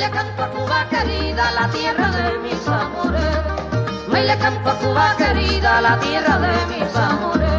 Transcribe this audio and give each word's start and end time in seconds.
le 0.00 0.10
canto 0.10 0.42
a 0.42 0.48
Cuba 0.48 0.88
querida, 0.88 1.50
la 1.52 1.68
tierra 1.68 2.10
de 2.10 2.38
mis 2.38 2.66
amores. 2.66 3.38
Me 4.08 4.24
le 4.24 4.38
canto 4.38 4.70
a 4.70 4.78
Cuba 4.78 5.14
querida, 5.18 5.80
la 5.82 5.98
tierra 5.98 6.38
de 6.38 6.66
mis 6.74 6.96
amores. 6.96 7.49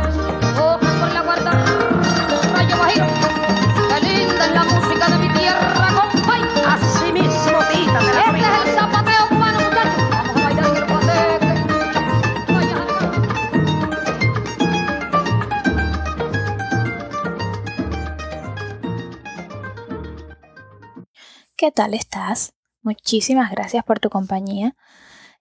¿Qué 21.61 21.71
tal 21.71 21.93
estás? 21.93 22.55
Muchísimas 22.81 23.51
gracias 23.51 23.83
por 23.83 23.99
tu 23.99 24.09
compañía. 24.09 24.75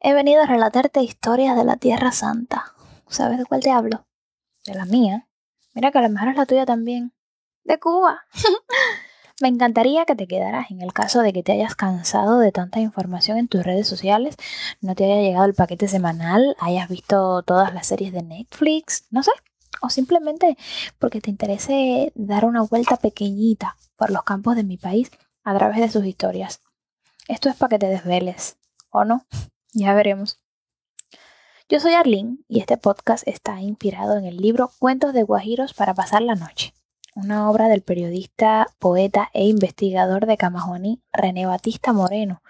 He 0.00 0.12
venido 0.12 0.42
a 0.42 0.46
relatarte 0.46 1.02
historias 1.02 1.56
de 1.56 1.64
la 1.64 1.76
Tierra 1.76 2.12
Santa. 2.12 2.74
¿Sabes 3.08 3.38
de 3.38 3.46
cuál 3.46 3.62
te 3.62 3.70
hablo? 3.70 4.06
De 4.66 4.74
la 4.74 4.84
mía. 4.84 5.28
Mira 5.72 5.90
que 5.90 5.96
a 5.96 6.02
lo 6.02 6.10
mejor 6.10 6.28
es 6.28 6.36
la 6.36 6.44
tuya 6.44 6.66
también. 6.66 7.14
De 7.64 7.78
Cuba. 7.78 8.20
Me 9.40 9.48
encantaría 9.48 10.04
que 10.04 10.14
te 10.14 10.26
quedaras 10.26 10.70
en 10.70 10.82
el 10.82 10.92
caso 10.92 11.22
de 11.22 11.32
que 11.32 11.42
te 11.42 11.52
hayas 11.52 11.74
cansado 11.74 12.38
de 12.38 12.52
tanta 12.52 12.80
información 12.80 13.38
en 13.38 13.48
tus 13.48 13.64
redes 13.64 13.88
sociales, 13.88 14.36
no 14.82 14.94
te 14.94 15.06
haya 15.06 15.22
llegado 15.22 15.46
el 15.46 15.54
paquete 15.54 15.88
semanal, 15.88 16.54
hayas 16.60 16.90
visto 16.90 17.42
todas 17.44 17.72
las 17.72 17.86
series 17.86 18.12
de 18.12 18.22
Netflix, 18.22 19.06
no 19.08 19.22
sé, 19.22 19.30
o 19.80 19.88
simplemente 19.88 20.58
porque 20.98 21.22
te 21.22 21.30
interese 21.30 22.12
dar 22.14 22.44
una 22.44 22.60
vuelta 22.60 22.98
pequeñita 22.98 23.78
por 23.96 24.10
los 24.10 24.22
campos 24.24 24.54
de 24.54 24.64
mi 24.64 24.76
país 24.76 25.10
a 25.44 25.56
través 25.56 25.80
de 25.80 25.90
sus 25.90 26.04
historias. 26.04 26.62
Esto 27.28 27.48
es 27.48 27.56
para 27.56 27.70
que 27.70 27.78
te 27.78 27.86
desveles, 27.86 28.56
¿o 28.90 29.04
no? 29.04 29.26
Ya 29.72 29.94
veremos. 29.94 30.40
Yo 31.68 31.78
soy 31.78 31.94
Arlene 31.94 32.38
y 32.48 32.58
este 32.58 32.76
podcast 32.76 33.22
está 33.28 33.60
inspirado 33.60 34.16
en 34.16 34.24
el 34.24 34.38
libro 34.38 34.72
Cuentos 34.80 35.12
de 35.12 35.22
Guajiros 35.22 35.74
para 35.74 35.94
pasar 35.94 36.22
la 36.22 36.34
noche, 36.34 36.74
una 37.14 37.48
obra 37.48 37.68
del 37.68 37.82
periodista, 37.82 38.66
poeta 38.80 39.30
e 39.32 39.46
investigador 39.46 40.26
de 40.26 40.36
Camajuaní 40.36 41.00
René 41.12 41.46
Batista 41.46 41.92
Moreno, 41.92 42.42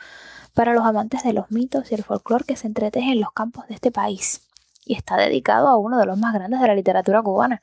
para 0.55 0.73
los 0.73 0.87
amantes 0.87 1.23
de 1.23 1.35
los 1.35 1.51
mitos 1.51 1.93
y 1.93 1.97
el 1.97 2.03
folclore 2.03 2.47
que 2.47 2.57
se 2.57 2.67
entreteje 2.67 3.13
en 3.13 3.21
los 3.21 3.33
campos 3.33 3.69
de 3.69 3.75
este 3.75 3.91
país, 3.91 4.49
y 4.87 4.95
está 4.95 5.19
dedicado 5.19 5.69
a 5.69 5.77
uno 5.77 5.99
de 5.99 6.07
los 6.07 6.17
más 6.17 6.33
grandes 6.33 6.59
de 6.59 6.69
la 6.69 6.75
literatura 6.75 7.21
cubana, 7.23 7.61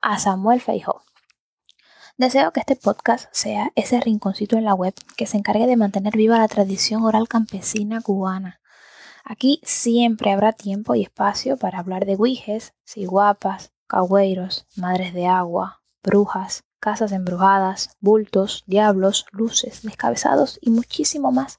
a 0.00 0.18
Samuel 0.18 0.62
Feijó. 0.62 1.02
Deseo 2.18 2.50
que 2.50 2.60
este 2.60 2.76
podcast 2.76 3.28
sea 3.30 3.72
ese 3.74 4.00
rinconcito 4.00 4.56
en 4.56 4.64
la 4.64 4.72
web 4.72 4.94
que 5.18 5.26
se 5.26 5.36
encargue 5.36 5.66
de 5.66 5.76
mantener 5.76 6.16
viva 6.16 6.38
la 6.38 6.48
tradición 6.48 7.04
oral 7.04 7.28
campesina 7.28 8.00
cubana. 8.00 8.58
Aquí 9.22 9.60
siempre 9.64 10.32
habrá 10.32 10.52
tiempo 10.52 10.94
y 10.94 11.02
espacio 11.02 11.58
para 11.58 11.78
hablar 11.78 12.06
de 12.06 12.16
guijes, 12.16 12.72
ciguapas, 12.86 13.74
cagüeiros, 13.86 14.66
madres 14.76 15.12
de 15.12 15.26
agua, 15.26 15.82
brujas, 16.02 16.64
casas 16.80 17.12
embrujadas, 17.12 17.98
bultos, 18.00 18.64
diablos, 18.66 19.26
luces, 19.30 19.82
descabezados 19.82 20.58
y 20.62 20.70
muchísimo 20.70 21.32
más. 21.32 21.58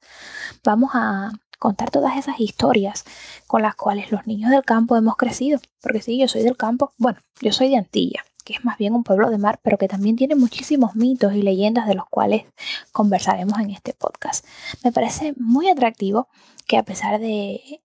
Vamos 0.64 0.90
a 0.96 1.34
contar 1.60 1.92
todas 1.92 2.18
esas 2.18 2.40
historias 2.40 3.06
con 3.46 3.62
las 3.62 3.76
cuales 3.76 4.12
los 4.12 4.26
niños 4.26 4.50
del 4.50 4.66
campo 4.66 4.96
hemos 4.96 5.18
crecido. 5.18 5.60
Porque 5.82 6.02
sí, 6.02 6.18
yo 6.18 6.28
soy 6.28 6.42
del 6.42 6.58
campo. 6.58 6.96
Bueno, 6.98 7.20
yo 7.42 7.52
soy 7.52 7.70
de 7.70 7.78
Antilla, 7.78 8.24
que 8.48 8.53
es 8.53 8.64
más 8.64 8.78
bien 8.78 8.94
un 8.94 9.03
pueblo 9.03 9.30
de 9.30 9.38
mar, 9.38 9.59
pero 9.62 9.78
que 9.78 9.90
también 9.90 10.16
tiene 10.16 10.34
muchísimos 10.34 10.95
mitos 10.95 11.34
y 11.34 11.42
leyendas 11.42 11.86
de 11.86 11.95
los 11.95 12.06
cuales 12.08 12.45
conversaremos 12.94 13.59
en 13.59 13.72
este 13.72 13.92
podcast. 13.94 14.45
Me 14.86 14.94
parece 14.94 15.34
muy 15.36 15.67
atractivo 15.67 16.30
que 16.66 16.78
a 16.78 16.84
pesar 16.84 17.20
de, 17.20 17.81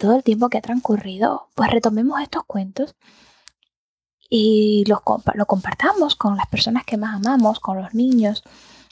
todo 0.00 0.16
el 0.16 0.24
tiempo 0.24 0.48
que 0.48 0.58
ha 0.58 0.62
transcurrido, 0.62 1.46
pues 1.54 1.70
retomemos 1.70 2.20
estos 2.20 2.42
cuentos 2.42 2.96
y 4.28 4.82
los, 4.88 4.98
compa- 4.98 5.36
lo 5.36 5.46
compartamos 5.46 6.16
con 6.16 6.36
las 6.36 6.48
personas 6.48 6.84
que 6.84 6.96
más 6.96 7.14
amamos, 7.14 7.60
con 7.60 7.80
los 7.80 7.94
niños, 7.94 8.42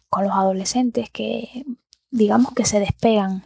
con 0.09 0.23
los 0.23 0.33
adolescentes 0.33 1.11
que 1.11 1.65
digamos 2.13 2.53
que 2.55 2.65
se 2.65 2.79
despegan. 2.79 3.43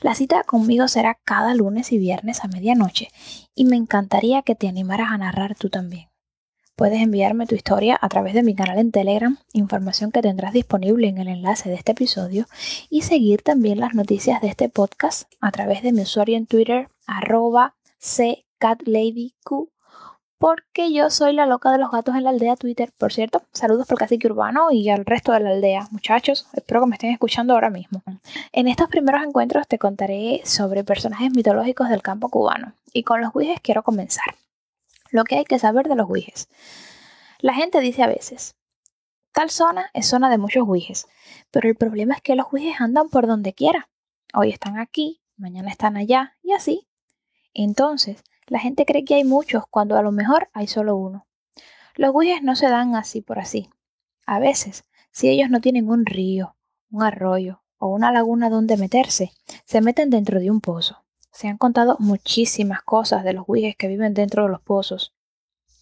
La 0.00 0.16
cita 0.16 0.42
conmigo 0.42 0.88
será 0.88 1.20
cada 1.24 1.54
lunes 1.54 1.92
y 1.92 1.98
viernes 1.98 2.42
a 2.42 2.48
medianoche 2.48 3.10
y 3.54 3.64
me 3.64 3.76
encantaría 3.76 4.42
que 4.42 4.56
te 4.56 4.66
animaras 4.66 5.12
a 5.12 5.18
narrar 5.18 5.54
tú 5.54 5.70
también. 5.70 6.08
Puedes 6.76 7.00
enviarme 7.00 7.46
tu 7.46 7.54
historia 7.54 7.96
a 8.02 8.08
través 8.08 8.34
de 8.34 8.42
mi 8.42 8.56
canal 8.56 8.80
en 8.80 8.90
Telegram, 8.90 9.38
información 9.52 10.10
que 10.10 10.22
tendrás 10.22 10.52
disponible 10.52 11.06
en 11.06 11.18
el 11.18 11.28
enlace 11.28 11.68
de 11.68 11.76
este 11.76 11.92
episodio, 11.92 12.46
y 12.90 13.02
seguir 13.02 13.42
también 13.42 13.78
las 13.78 13.94
noticias 13.94 14.40
de 14.40 14.48
este 14.48 14.68
podcast 14.68 15.30
a 15.40 15.52
través 15.52 15.84
de 15.84 15.92
mi 15.92 16.02
usuario 16.02 16.36
en 16.36 16.46
Twitter, 16.46 16.88
arroba 17.06 17.76
ccatladyq, 18.00 19.68
porque 20.36 20.92
yo 20.92 21.10
soy 21.10 21.32
la 21.32 21.46
loca 21.46 21.70
de 21.70 21.78
los 21.78 21.92
gatos 21.92 22.16
en 22.16 22.24
la 22.24 22.30
aldea 22.30 22.56
Twitter. 22.56 22.90
Por 22.98 23.12
cierto, 23.12 23.42
saludos 23.52 23.86
por 23.86 23.96
Cacique 23.96 24.26
Urbano 24.26 24.72
y 24.72 24.90
al 24.90 25.06
resto 25.06 25.30
de 25.30 25.40
la 25.40 25.50
aldea. 25.50 25.86
Muchachos, 25.92 26.48
espero 26.54 26.80
que 26.80 26.86
me 26.88 26.96
estén 26.96 27.12
escuchando 27.12 27.54
ahora 27.54 27.70
mismo. 27.70 28.02
En 28.52 28.66
estos 28.66 28.88
primeros 28.88 29.22
encuentros 29.22 29.68
te 29.68 29.78
contaré 29.78 30.40
sobre 30.44 30.82
personajes 30.82 31.30
mitológicos 31.30 31.88
del 31.88 32.02
campo 32.02 32.30
cubano, 32.30 32.72
y 32.92 33.04
con 33.04 33.20
los 33.20 33.32
guijes 33.32 33.60
quiero 33.60 33.84
comenzar 33.84 34.34
lo 35.14 35.22
que 35.22 35.36
hay 35.36 35.44
que 35.44 35.60
saber 35.60 35.86
de 35.86 35.94
los 35.94 36.08
guijes. 36.08 36.48
La 37.38 37.54
gente 37.54 37.78
dice 37.78 38.02
a 38.02 38.08
veces, 38.08 38.56
tal 39.30 39.48
zona 39.48 39.88
es 39.94 40.08
zona 40.08 40.28
de 40.28 40.38
muchos 40.38 40.66
guijes, 40.66 41.06
pero 41.52 41.68
el 41.68 41.76
problema 41.76 42.14
es 42.14 42.20
que 42.20 42.34
los 42.34 42.50
guijes 42.50 42.80
andan 42.80 43.08
por 43.08 43.28
donde 43.28 43.52
quiera. 43.52 43.88
Hoy 44.34 44.50
están 44.50 44.76
aquí, 44.76 45.22
mañana 45.36 45.70
están 45.70 45.96
allá 45.96 46.36
y 46.42 46.50
así. 46.52 46.88
Entonces, 47.52 48.24
la 48.48 48.58
gente 48.58 48.84
cree 48.84 49.04
que 49.04 49.14
hay 49.14 49.22
muchos 49.22 49.62
cuando 49.70 49.96
a 49.96 50.02
lo 50.02 50.10
mejor 50.10 50.50
hay 50.52 50.66
solo 50.66 50.96
uno. 50.96 51.28
Los 51.94 52.12
guijes 52.12 52.42
no 52.42 52.56
se 52.56 52.66
dan 52.68 52.96
así 52.96 53.20
por 53.20 53.38
así. 53.38 53.70
A 54.26 54.40
veces, 54.40 54.84
si 55.12 55.28
ellos 55.28 55.48
no 55.48 55.60
tienen 55.60 55.88
un 55.88 56.06
río, 56.06 56.56
un 56.90 57.04
arroyo 57.04 57.62
o 57.78 57.86
una 57.86 58.10
laguna 58.10 58.50
donde 58.50 58.76
meterse, 58.76 59.30
se 59.64 59.80
meten 59.80 60.10
dentro 60.10 60.40
de 60.40 60.50
un 60.50 60.60
pozo. 60.60 61.03
Se 61.34 61.48
han 61.48 61.58
contado 61.58 61.96
muchísimas 61.98 62.82
cosas 62.82 63.24
de 63.24 63.32
los 63.32 63.44
guijes 63.44 63.74
que 63.76 63.88
viven 63.88 64.14
dentro 64.14 64.44
de 64.44 64.50
los 64.50 64.60
pozos. 64.60 65.12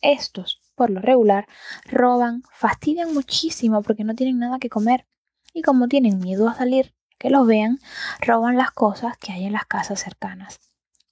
Estos, 0.00 0.62
por 0.74 0.88
lo 0.88 1.00
regular, 1.00 1.46
roban, 1.84 2.42
fastidian 2.50 3.12
muchísimo 3.12 3.82
porque 3.82 4.02
no 4.02 4.14
tienen 4.14 4.38
nada 4.38 4.58
que 4.58 4.70
comer. 4.70 5.06
Y 5.52 5.60
como 5.60 5.88
tienen 5.88 6.20
miedo 6.20 6.48
a 6.48 6.54
salir, 6.54 6.94
que 7.18 7.28
los 7.28 7.46
vean, 7.46 7.80
roban 8.22 8.56
las 8.56 8.70
cosas 8.70 9.18
que 9.18 9.30
hay 9.30 9.44
en 9.44 9.52
las 9.52 9.66
casas 9.66 10.00
cercanas. 10.00 10.58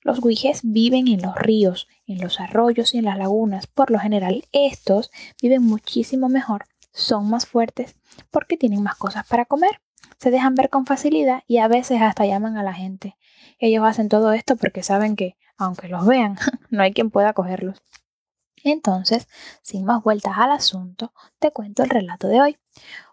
Los 0.01 0.23
guijes 0.23 0.61
viven 0.65 1.07
en 1.09 1.21
los 1.21 1.35
ríos, 1.35 1.87
en 2.07 2.19
los 2.19 2.41
arroyos 2.41 2.95
y 2.95 2.99
en 2.99 3.05
las 3.05 3.19
lagunas. 3.19 3.67
Por 3.67 3.91
lo 3.91 3.99
general, 3.99 4.47
estos 4.53 5.11
viven 5.43 5.63
muchísimo 5.63 6.31
mejor, 6.31 6.65
son 6.95 7.29
más 7.29 7.47
fuertes 7.47 7.95
porque 8.31 8.57
tienen 8.57 8.83
más 8.83 8.97
cosas 8.97 9.27
para 9.27 9.45
comer. 9.45 9.83
Se 10.19 10.31
dejan 10.31 10.55
ver 10.55 10.71
con 10.71 10.87
facilidad 10.87 11.43
y 11.47 11.59
a 11.59 11.69
veces 11.69 12.03
hasta 12.03 12.27
llaman 12.27 12.57
a 12.57 12.63
la 12.63 12.75
gente. 12.75 13.17
Ellos 13.59 13.85
hacen 13.87 14.09
todo 14.09 14.33
esto 14.33 14.57
porque 14.57 14.83
saben 14.83 15.17
que, 15.17 15.37
aunque 15.57 15.89
los 15.89 16.07
vean, 16.07 16.37
no 16.71 16.83
hay 16.83 16.93
quien 16.93 17.11
pueda 17.11 17.33
cogerlos. 17.33 17.83
Entonces, 18.63 19.29
sin 19.63 19.85
más 19.85 20.03
vueltas 20.03 20.35
al 20.37 20.51
asunto, 20.51 21.13
te 21.39 21.51
cuento 21.51 21.83
el 21.83 21.91
relato 21.91 22.29
de 22.29 22.41
hoy. 22.41 22.59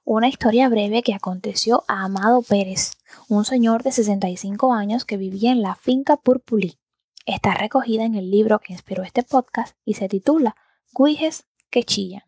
Una 0.03 0.28
historia 0.28 0.70
breve 0.70 1.03
que 1.03 1.14
aconteció 1.14 1.84
a 1.88 2.03
Amado 2.03 2.42
Pérez, 2.42 2.92
un 3.30 3.46
señor 3.46 3.84
de 3.84 3.92
65 3.92 4.74
años 4.74 5.06
que 5.06 5.18
vivía 5.18 5.52
en 5.52 5.62
la 5.62 5.75
finca 5.75 6.18
Purpulí. 6.18 6.78
Está 7.25 7.54
recogida 7.54 8.04
en 8.04 8.16
el 8.16 8.31
libro 8.31 8.59
que 8.59 8.74
inspiró 8.74 9.04
este 9.04 9.24
podcast 9.24 9.75
y 9.84 9.96
se 9.96 10.08
titula 10.08 10.56
Guijes 10.94 11.46
que 11.69 11.84
chillan. 11.84 12.27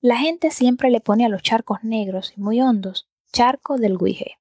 La 0.00 0.16
gente 0.16 0.50
siempre 0.50 0.90
le 0.90 1.00
pone 1.00 1.24
a 1.24 1.28
los 1.28 1.42
charcos 1.42 1.82
negros 1.82 2.32
y 2.36 2.40
muy 2.40 2.60
hondos 2.60 3.08
charco 3.32 3.76
del 3.76 3.98
guije. 3.98 4.38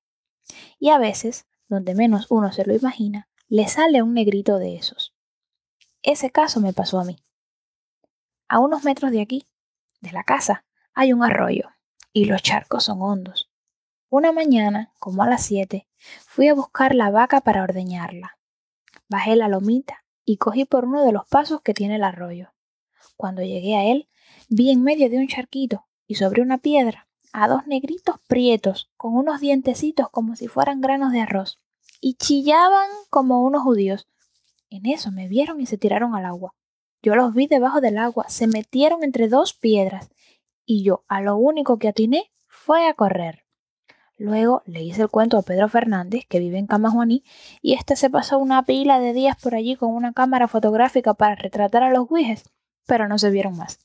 Y 0.79 0.89
a 0.89 0.97
veces, 0.97 1.45
donde 1.67 1.95
menos 1.95 2.27
uno 2.29 2.51
se 2.51 2.65
lo 2.65 2.73
imagina, 2.73 3.27
le 3.47 3.67
sale 3.67 4.01
un 4.01 4.13
negrito 4.13 4.57
de 4.57 4.75
esos. 4.75 5.13
Ese 6.01 6.29
caso 6.29 6.61
me 6.61 6.73
pasó 6.73 6.99
a 6.99 7.03
mí. 7.03 7.17
A 8.47 8.59
unos 8.59 8.83
metros 8.83 9.11
de 9.11 9.21
aquí, 9.21 9.47
de 10.01 10.11
la 10.11 10.23
casa, 10.23 10.65
hay 10.93 11.13
un 11.13 11.23
arroyo 11.23 11.69
y 12.13 12.25
los 12.25 12.41
charcos 12.41 12.85
son 12.85 13.01
hondos. 13.01 13.49
Una 14.09 14.31
mañana, 14.31 14.93
como 14.99 15.23
a 15.23 15.29
las 15.29 15.43
siete, 15.43 15.87
fui 16.25 16.47
a 16.47 16.53
buscar 16.53 16.95
la 16.95 17.09
vaca 17.09 17.41
para 17.41 17.63
ordeñarla. 17.63 18.37
Bajé 19.09 19.35
la 19.35 19.49
lomita 19.49 20.05
y 20.23 20.37
cogí 20.37 20.65
por 20.65 20.85
uno 20.85 21.03
de 21.03 21.11
los 21.11 21.27
pasos 21.27 21.61
que 21.61 21.73
tiene 21.73 21.95
el 21.95 22.03
arroyo. 22.03 22.54
Cuando 23.15 23.41
llegué 23.41 23.75
a 23.75 23.85
él, 23.85 24.09
vi 24.49 24.71
en 24.71 24.83
medio 24.83 25.09
de 25.09 25.17
un 25.17 25.27
charquito 25.27 25.85
y 26.07 26.15
sobre 26.15 26.41
una 26.41 26.57
piedra 26.57 27.07
a 27.33 27.47
dos 27.47 27.67
negritos 27.67 28.15
prietos 28.27 28.89
con 28.97 29.15
unos 29.15 29.41
dientecitos 29.41 30.09
como 30.09 30.35
si 30.35 30.47
fueran 30.47 30.81
granos 30.81 31.11
de 31.11 31.21
arroz 31.21 31.59
y 32.01 32.15
chillaban 32.15 32.89
como 33.09 33.43
unos 33.43 33.63
judíos. 33.63 34.07
En 34.69 34.85
eso 34.85 35.11
me 35.11 35.27
vieron 35.27 35.59
y 35.59 35.65
se 35.65 35.77
tiraron 35.77 36.15
al 36.15 36.25
agua. 36.25 36.55
Yo 37.01 37.15
los 37.15 37.33
vi 37.33 37.47
debajo 37.47 37.81
del 37.81 37.97
agua, 37.97 38.25
se 38.29 38.47
metieron 38.47 39.03
entre 39.03 39.27
dos 39.27 39.53
piedras 39.53 40.09
y 40.65 40.83
yo 40.83 41.03
a 41.07 41.21
lo 41.21 41.35
único 41.35 41.77
que 41.77 41.87
atiné 41.87 42.31
fue 42.47 42.87
a 42.87 42.93
correr. 42.93 43.45
Luego 44.17 44.63
le 44.65 44.81
hice 44.81 45.01
el 45.01 45.09
cuento 45.09 45.37
a 45.37 45.41
Pedro 45.41 45.67
Fernández, 45.67 46.23
que 46.29 46.39
vive 46.39 46.57
en 46.57 46.67
Camajuaní, 46.67 47.23
y 47.61 47.73
este 47.73 47.97
se 47.97 48.09
pasó 48.09 48.39
una 48.39 48.63
pila 48.63 48.99
de 48.99 49.11
días 49.11 49.35
por 49.41 49.55
allí 49.55 49.75
con 49.75 49.93
una 49.93 50.13
cámara 50.13 50.47
fotográfica 50.47 51.13
para 51.13 51.35
retratar 51.35 51.83
a 51.83 51.91
los 51.91 52.07
guijes, 52.07 52.43
pero 52.85 53.07
no 53.07 53.17
se 53.17 53.29
vieron 53.29 53.57
más. 53.57 53.79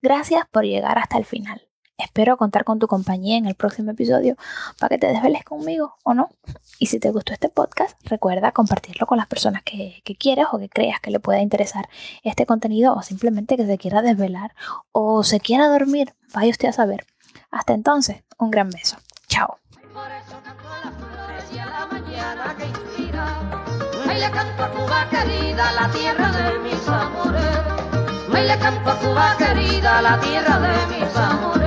Gracias 0.00 0.44
por 0.50 0.64
llegar 0.64 0.98
hasta 0.98 1.18
el 1.18 1.24
final. 1.24 1.68
Espero 1.98 2.36
contar 2.36 2.62
con 2.62 2.78
tu 2.78 2.86
compañía 2.86 3.36
en 3.36 3.46
el 3.46 3.56
próximo 3.56 3.90
episodio 3.90 4.36
para 4.78 4.90
que 4.90 4.98
te 4.98 5.08
desveles 5.08 5.42
conmigo 5.42 5.96
o 6.04 6.14
no. 6.14 6.30
Y 6.78 6.86
si 6.86 7.00
te 7.00 7.10
gustó 7.10 7.32
este 7.32 7.48
podcast, 7.48 7.98
recuerda 8.04 8.52
compartirlo 8.52 9.08
con 9.08 9.18
las 9.18 9.26
personas 9.26 9.64
que, 9.64 10.00
quieres 10.16 10.46
o 10.52 10.60
que 10.60 10.68
creas 10.68 11.00
que 11.00 11.10
le 11.10 11.18
pueda 11.18 11.40
interesar 11.40 11.88
este 12.22 12.46
contenido 12.46 12.94
o 12.94 13.02
simplemente 13.02 13.56
que 13.56 13.66
se 13.66 13.78
quiera 13.78 14.00
desvelar 14.00 14.54
o 14.92 15.24
se 15.24 15.40
quiera 15.40 15.66
dormir. 15.66 16.14
Vaya 16.32 16.50
usted 16.50 16.68
a 16.68 16.72
saber. 16.72 17.04
Hasta 17.50 17.74
entonces, 17.74 18.22
un 18.38 18.52
gran 18.52 18.70
beso. 18.70 18.96
Chao. 19.26 19.58
Le 24.18 24.28
canto 24.32 24.64
a 24.64 24.68
Cuba 24.70 25.06
querida, 25.10 25.70
la 25.80 25.88
tierra 25.90 26.32
de 26.32 26.58
mis 26.58 26.88
amores. 26.88 27.44
Le 28.32 28.58
canto 28.58 28.90
a 28.90 28.94
Cuba 28.96 29.36
querida, 29.38 30.02
la 30.02 30.18
tierra 30.18 30.58
de 30.58 30.86
mis 30.88 31.16
amores. 31.16 31.57